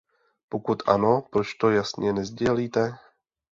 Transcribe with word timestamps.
Pokud 0.49 0.83
ano, 0.89 1.21
proč 1.31 1.53
to 1.53 1.69
jasně 1.69 2.13
nesdělíte? 2.13 2.93